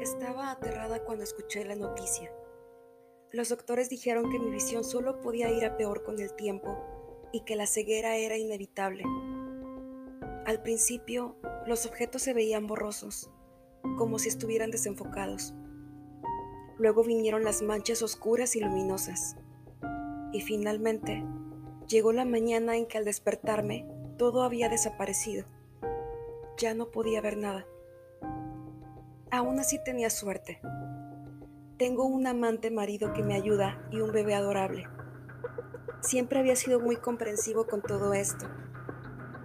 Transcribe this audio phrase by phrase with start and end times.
[0.00, 2.32] Estaba aterrada cuando escuché la noticia.
[3.32, 7.42] Los doctores dijeron que mi visión solo podía ir a peor con el tiempo y
[7.42, 9.04] que la ceguera era inevitable.
[10.46, 11.36] Al principio,
[11.66, 13.30] los objetos se veían borrosos,
[13.98, 15.52] como si estuvieran desenfocados.
[16.78, 19.36] Luego vinieron las manchas oscuras y luminosas.
[20.32, 21.22] Y finalmente,
[21.88, 23.86] llegó la mañana en que al despertarme,
[24.16, 25.44] todo había desaparecido.
[26.56, 27.66] Ya no podía ver nada.
[29.32, 30.60] Aún así tenía suerte.
[31.78, 34.88] Tengo un amante marido que me ayuda y un bebé adorable.
[36.00, 38.48] Siempre había sido muy comprensivo con todo esto.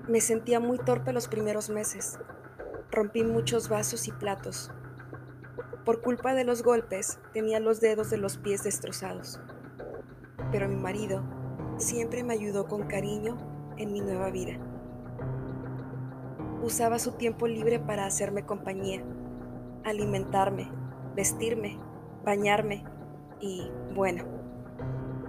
[0.08, 2.18] Me sentía muy torpe los primeros meses.
[2.90, 4.72] Rompí muchos vasos y platos.
[5.86, 9.40] Por culpa de los golpes, tenía los dedos de los pies destrozados.
[10.52, 11.22] Pero mi marido
[11.78, 13.38] siempre me ayudó con cariño
[13.78, 14.58] en mi nueva vida.
[16.64, 19.04] Usaba su tiempo libre para hacerme compañía
[19.86, 20.70] alimentarme,
[21.16, 21.80] vestirme,
[22.26, 22.84] bañarme
[23.40, 24.24] y, bueno,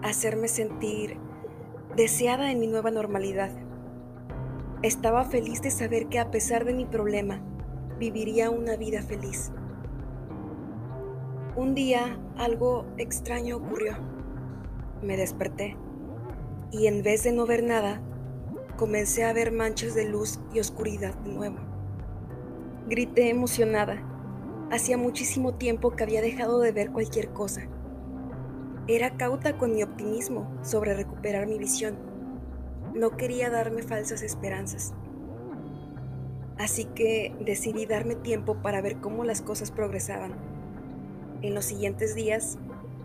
[0.02, 1.18] hacerme sentir
[1.94, 3.50] deseada en mi nueva normalidad.
[4.82, 7.40] Estaba feliz de saber que a pesar de mi problema,
[7.98, 9.52] viviría una vida feliz.
[11.54, 13.94] Un día algo extraño ocurrió.
[15.02, 15.76] Me desperté
[16.70, 18.00] y en vez de no ver nada,
[18.76, 21.56] comencé a ver manchas de luz y oscuridad de nuevo.
[22.88, 24.15] Grité emocionada
[24.68, 27.68] Hacía muchísimo tiempo que había dejado de ver cualquier cosa.
[28.88, 31.96] Era cauta con mi optimismo sobre recuperar mi visión.
[32.92, 34.92] No quería darme falsas esperanzas.
[36.58, 40.34] Así que decidí darme tiempo para ver cómo las cosas progresaban.
[41.42, 42.58] En los siguientes días,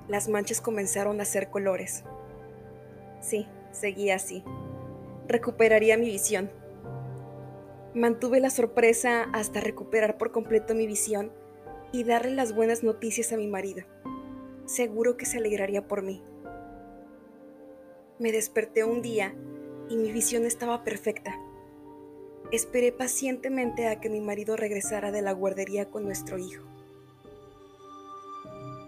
[0.08, 2.04] las manchas comenzaron a hacer colores.
[3.20, 4.44] Sí, seguía así.
[5.28, 6.50] Recuperaría mi visión.
[7.94, 11.32] Mantuve la sorpresa hasta recuperar por completo mi visión
[11.92, 13.84] y darle las buenas noticias a mi marido.
[14.66, 16.23] Seguro que se alegraría por mí.
[18.20, 19.36] Me desperté un día
[19.89, 21.38] y mi visión estaba perfecta.
[22.52, 26.64] Esperé pacientemente a que mi marido regresara de la guardería con nuestro hijo.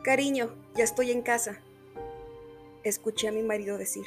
[0.04, 1.62] Cariño, ya estoy en casa,
[2.84, 4.06] escuché a mi marido decir.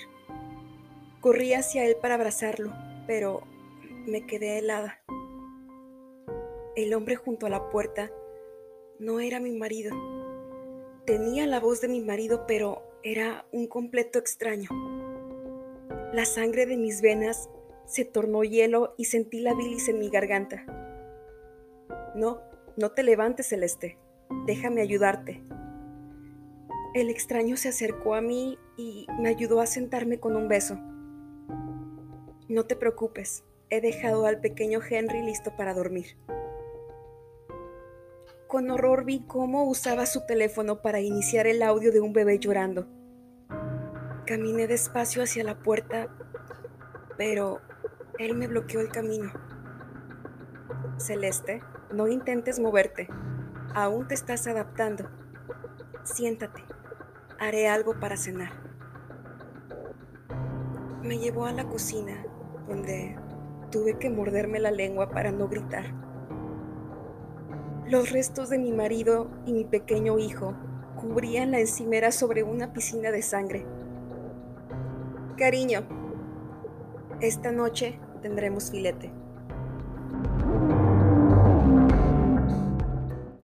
[1.21, 2.73] Corrí hacia él para abrazarlo,
[3.07, 3.43] pero
[4.07, 5.01] me quedé helada.
[6.77, 8.11] El hombre junto a la puerta
[8.99, 9.95] no era mi marido.
[11.05, 14.69] Tenía la voz de mi marido, pero era un completo extraño.
[16.13, 17.49] La sangre de mis venas
[17.87, 20.65] se tornó hielo y sentí la bilis en mi garganta.
[22.15, 22.41] No,
[22.77, 23.99] no te levantes, Celeste.
[24.47, 25.43] Déjame ayudarte.
[26.95, 30.79] El extraño se acercó a mí y me ayudó a sentarme con un beso.
[32.49, 36.17] No te preocupes, he dejado al pequeño Henry listo para dormir.
[38.49, 42.87] Con horror vi cómo usaba su teléfono para iniciar el audio de un bebé llorando.
[44.25, 46.09] Caminé despacio hacia la puerta,
[47.17, 47.61] pero
[48.21, 49.33] él me bloqueó el camino.
[50.97, 51.61] Celeste,
[51.93, 53.09] no intentes moverte.
[53.75, 55.11] Aún te estás adaptando.
[56.05, 56.63] Siéntate.
[57.41, 58.53] Haré algo para cenar.
[61.03, 62.25] Me llevó a la cocina,
[62.69, 63.19] donde
[63.73, 66.06] tuve que morderme la lengua para no gritar.
[67.89, 70.55] Los restos de mi marido y mi pequeño hijo
[71.01, 73.65] cubrían la encimera sobre una piscina de sangre.
[75.39, 75.87] Cariño,
[77.21, 79.13] esta noche tendremos filete.